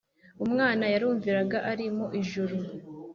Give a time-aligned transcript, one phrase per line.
[0.45, 2.55] Umwana yarumviraga ari mu ijuru